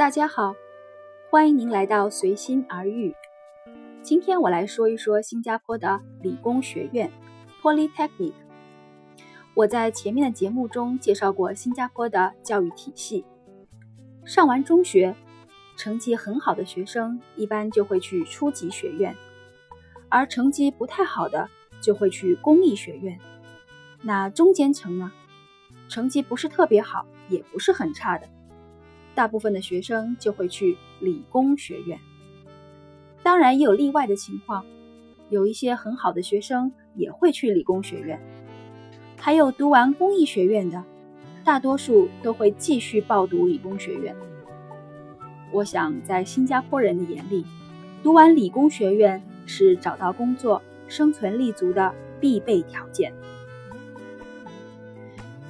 [0.00, 0.56] 大家好，
[1.28, 3.14] 欢迎您来到随心而遇。
[4.00, 7.12] 今天我来说一说新加坡的理工学院
[7.60, 8.32] （Polytechnic）。
[9.52, 13.26] 我在前面的节目中介绍过新加坡的教育体系。
[14.24, 15.14] 上完中学，
[15.76, 19.14] 成绩很好的学生一般就会去初级学院，
[20.08, 21.50] 而成绩不太好的
[21.82, 23.20] 就会去公益学院。
[24.00, 25.12] 那中间层呢？
[25.90, 28.26] 成绩不是特别好，也不是很差的。
[29.20, 32.00] 大部分的学生就会去理工学院，
[33.22, 34.64] 当然也有例外的情况，
[35.28, 38.18] 有一些很好的学生也会去理工学院，
[39.18, 40.82] 还有读完工艺学院的，
[41.44, 44.16] 大多数都会继续报读理工学院。
[45.52, 47.44] 我想在新加坡人的眼里，
[48.02, 53.12] 读完理工学院是找到工作、生存立足的必备条件。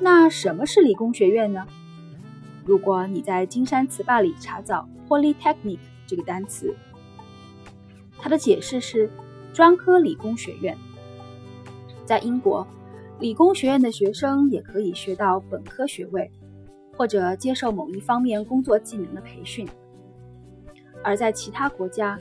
[0.00, 1.66] 那什么是理工学院呢？
[2.68, 6.76] 如果你在金山词霸里查找 “Polytechnic” 这个单词，
[8.18, 9.10] 它的解释是
[9.54, 10.76] 专科理工学院。
[12.04, 12.66] 在英国，
[13.20, 16.30] 理工学院的学生也可以学到本科学位，
[16.94, 19.66] 或者接受某一方面工作技能的培训。
[21.02, 22.20] 而在其他国家，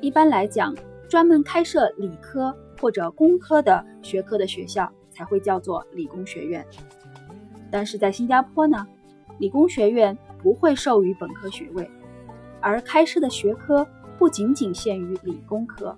[0.00, 0.74] 一般来讲，
[1.08, 6.66] 专门开设理科或者工科的学科的学校才会叫做理工学院。
[7.70, 8.84] 但是在新加坡呢？
[9.38, 11.88] 理工学院不会授予本科学位，
[12.60, 13.86] 而开设的学科
[14.18, 15.96] 不仅仅限于理工科，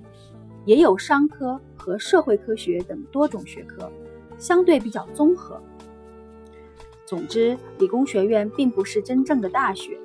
[0.65, 3.91] 也有商科和社会科学等多种学科，
[4.39, 5.61] 相对比较综合。
[7.07, 9.99] 总之，理工学院并不是真正的大学，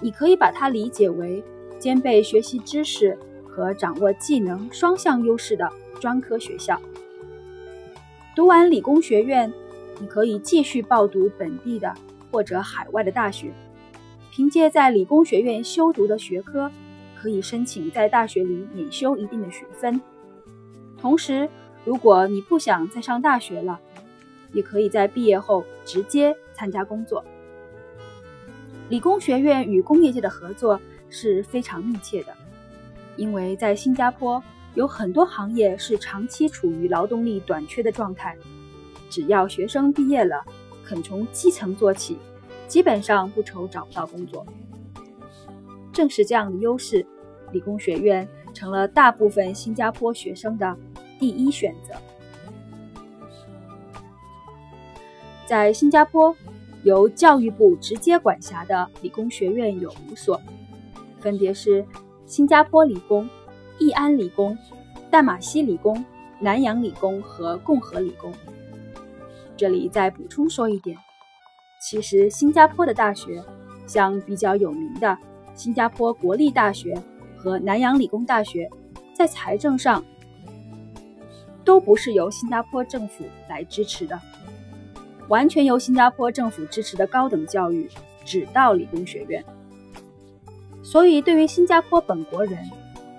[0.00, 1.44] 你可以把它理解为
[1.78, 6.80] 兼备学习知识和掌握技能双向优势的专科学校。
[8.34, 9.52] 读完理工学院，
[10.00, 11.94] 你可以继续报读本地的。
[12.30, 13.52] 或者海外的大学，
[14.30, 16.70] 凭借在理工学院修读的学科，
[17.14, 20.00] 可以申请在大学里免修一定的学分。
[20.98, 21.48] 同时，
[21.84, 23.80] 如果你不想再上大学了，
[24.52, 27.24] 也可以在毕业后直接参加工作。
[28.88, 32.32] 理工学院与工业界的合作是非常密切的，
[33.16, 34.42] 因为在新加坡
[34.74, 38.36] 有很多行业是长期处于劳动力短缺的状态，
[39.10, 40.44] 只要学生毕业了。
[40.86, 42.16] 肯从基层做起，
[42.68, 44.46] 基本上不愁找不到工作。
[45.92, 47.04] 正是这样的优势，
[47.52, 50.76] 理工学院成了大部分新加坡学生的
[51.18, 51.94] 第一选择。
[55.44, 56.34] 在新加坡，
[56.82, 60.40] 由教育部直接管辖的理工学院有五所，
[61.18, 61.84] 分别是
[62.26, 63.28] 新加坡理工、
[63.78, 64.56] 义安理工、
[65.10, 66.04] 淡马锡理工、
[66.40, 68.32] 南洋理工和共和理工。
[69.56, 70.96] 这里再补充说一点，
[71.80, 73.42] 其实新加坡的大学，
[73.86, 75.16] 像比较有名的
[75.54, 76.94] 新加坡国立大学
[77.38, 78.68] 和南洋理工大学，
[79.14, 80.04] 在财政上
[81.64, 84.20] 都不是由新加坡政府来支持的，
[85.28, 87.88] 完全由新加坡政府支持的高等教育
[88.24, 89.42] 只到理工学院。
[90.82, 92.58] 所以，对于新加坡本国人，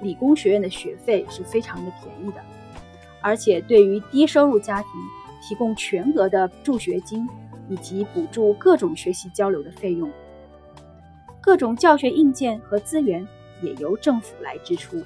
[0.02, 2.42] 理工学院的学费是非常的便宜的，
[3.22, 4.92] 而且对于低收入家庭。
[5.47, 7.25] 提供全额的助学金，
[7.69, 10.12] 以及补助各种学习交流的费用，
[11.41, 13.25] 各种教学硬件和资源
[13.62, 15.02] 也由政府来支出。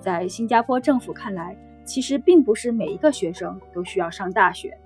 [0.00, 4.76] 在新加坡政府看来，其实并不是每一个学生都需要上大学，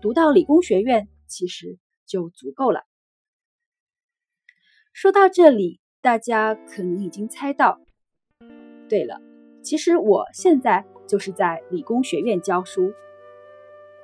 [0.00, 1.76] 读到理工学院其实
[2.06, 2.86] 就足够了。
[4.94, 7.78] 说到这里，大家可能已经猜到，
[8.88, 9.20] 对了，
[9.62, 12.94] 其实我现在就是在理工学院教书。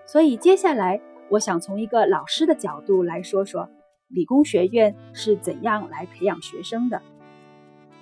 [0.08, 0.98] 所以接下来，
[1.28, 3.69] 我想从一个老师的角度来说说
[4.08, 7.02] 理工学院是怎样来培养学生的。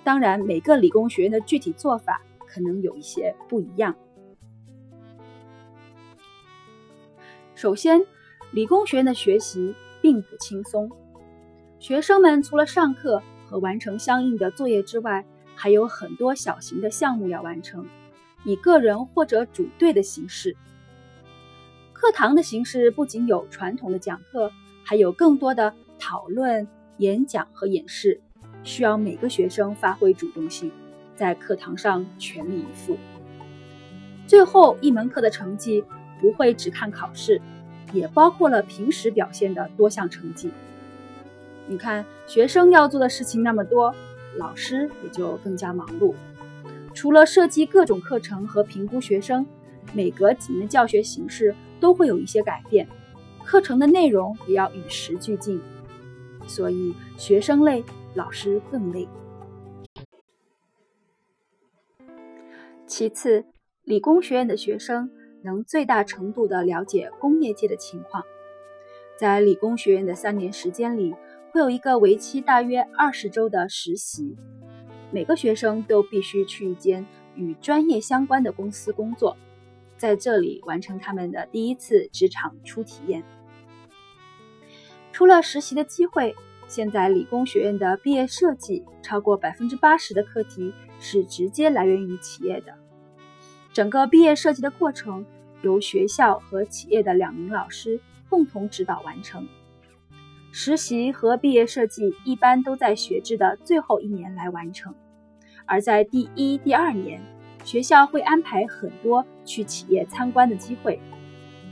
[0.05, 3.93] 当然，每个理工学院的具体做法可能有一些不一样。
[7.55, 8.01] 首先，
[8.51, 10.89] 理工学院的学习并不轻松，
[11.77, 17.85] 学生们除了上课和完成相应的作业之外，还有很多小型的项目要完成，
[18.45, 20.55] 以个人或者组队的形式。
[21.99, 24.51] 课堂的形式不仅有传统的讲课，
[24.83, 26.67] 还有更多的讨论、
[26.97, 28.21] 演讲和演示，
[28.61, 30.71] 需要每个学生发挥主动性，
[31.15, 32.99] 在课堂上全力以赴。
[34.27, 35.83] 最后一门课的成绩
[36.21, 37.41] 不会只看考试，
[37.91, 40.51] 也包括了平时表现的多项成绩。
[41.65, 43.95] 你看，学生要做的事情那么多，
[44.37, 46.13] 老师也就更加忙碌。
[46.93, 49.43] 除了设计各种课程和评估学生，
[49.93, 51.55] 每隔几年教学形式。
[51.79, 52.87] 都会有一些改变，
[53.45, 55.61] 课程的内容也要与时俱进。
[56.47, 57.83] 所以学生累，
[58.15, 59.07] 老师更累。
[62.87, 63.45] 其次，
[63.83, 65.11] 理工学院的学生
[65.43, 68.23] 能最大程度地了解工业界的情况。
[69.15, 71.13] 在理工学院的三年时间里，
[71.51, 74.35] 会有一个为期大约二十周的实习，
[75.11, 77.05] 每个学生都必须去一间
[77.35, 79.37] 与专业相关的公司工作，
[79.97, 83.23] 在这里完成他们的第一次职场初体验。
[85.11, 86.35] 除了实习的机会，
[86.67, 92.73] 现在理工学院的毕业设计超过百分之八十的课题是直接来源于企业的。
[93.73, 95.25] 整个毕业设计的过程
[95.61, 97.99] 由学校和企业的两名老师。
[98.29, 99.47] 共同指导完成
[100.51, 104.93] 实习和毕业设计，一般都在学制的最后一年来完成。
[105.65, 107.21] 而在第一、第二年，
[107.67, 110.97] 学校会安排很多去企业参观的机会，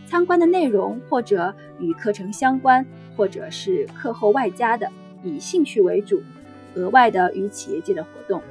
[0.06, 4.92] 参观的内容或者与课程相关，或者是课后外加的，
[5.24, 6.22] 以兴趣为主，
[6.76, 8.42] 额外的与企业界的活动。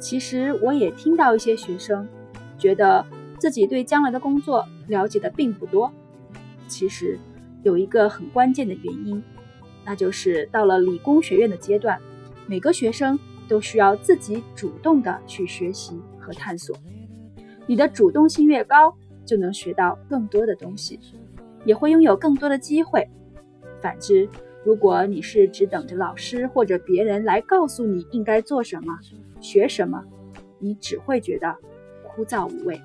[0.00, 2.08] 其实我也听到一些学生
[2.58, 3.06] 觉得
[3.38, 5.92] 自己对将来的工作了解的并不多。
[6.66, 7.20] 其实
[7.62, 9.22] 有一个很关键的原因，
[9.84, 12.00] 那就是到了理工学院的阶段，
[12.48, 13.16] 每个学生
[13.46, 16.74] 都需要自己主动的去学习和探索。
[17.66, 18.96] 你的主动性越高，
[19.26, 20.98] 就能学到更多的东西，
[21.64, 23.06] 也会拥有更多的机会。
[23.80, 24.28] 反之，
[24.64, 28.96] 如果你是只等着老师或者别人来告诉你应该做什么、
[29.40, 30.02] 学什么，
[30.58, 31.54] 你只会觉得
[32.04, 32.80] 枯燥无味。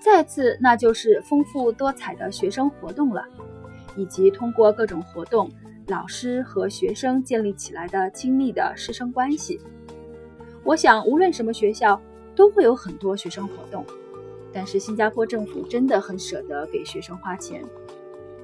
[0.00, 3.24] 再次，那就是丰富多彩的学生活动了，
[3.96, 5.50] 以及通过各种活动，
[5.86, 9.60] 老师和学生建立起来的亲密的师生关系。
[10.64, 12.00] 我想，无论什么学校
[12.34, 13.84] 都会有很多学生活动，
[14.50, 17.62] 但是新加坡政府真的很舍得给学生花钱。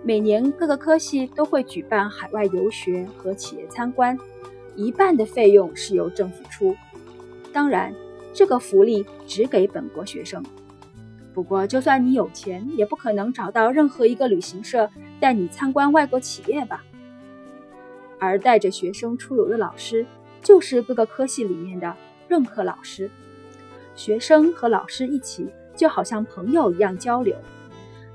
[0.02, 4.18] 每年各个科系都会举办海外游学和企业参观，
[4.76, 6.76] 一半的费用是由政府出。
[7.52, 7.94] 当然，
[8.34, 10.44] 这个福利只给本国学生。
[11.32, 16.84] 不过，就算你有钱，也不可能找到任何一个旅行社带你参观外国企业吧。
[18.18, 20.04] 而带着学生出游的老师，
[20.42, 21.96] 就是各个科系里面的
[22.30, 23.10] 任课老师。
[23.96, 27.34] 学生和老师一起，就好像朋友一样交流。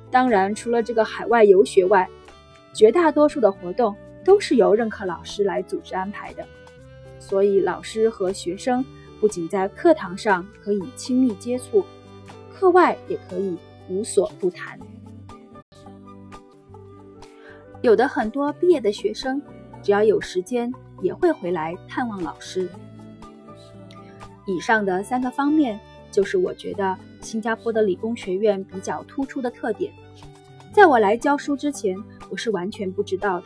[0.10, 2.10] 当然，除了这个海外游学外，
[2.74, 6.46] 绝大多数的活动都是由任课老师来组织安排的。
[7.20, 8.86] 所以，老师和学生
[9.20, 11.86] 不仅在课堂上可以亲密接触。
[12.54, 13.58] 课外也可以
[13.90, 14.80] 无所不谈。
[17.82, 19.42] 有的很多毕业的学生，
[19.84, 22.70] 只要有时间也会回来探望老师。
[24.46, 25.80] 以上的三个方面，
[26.12, 29.92] 就是我觉得新加坡的理工学院比较突出的特点。
[30.72, 31.98] 在我来教书之前，
[32.30, 33.46] 我是完全不知道的。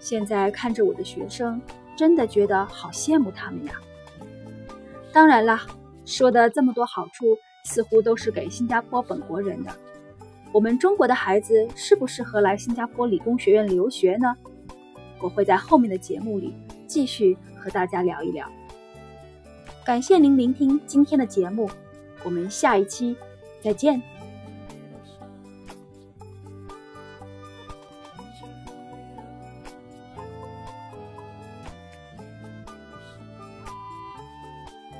[0.00, 1.60] 现在看着我的学生，
[1.96, 3.74] 真的觉得好羡慕他们呀。
[5.12, 5.66] 当然啦，
[6.04, 7.36] 说的这么多好处。
[7.64, 9.70] 似乎都是给新加坡本国人的。
[10.50, 14.34] 我们中国的孩子适不适合来新加坡理工学院留学呢？
[15.20, 16.52] 我会在后面的节目里
[16.88, 18.50] 继续和大家聊一聊。
[19.84, 21.68] 感谢您聆听今天的节目，
[22.22, 23.16] 我们下一期
[23.60, 24.00] 再见。